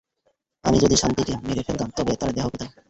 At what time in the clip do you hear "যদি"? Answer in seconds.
0.79-0.95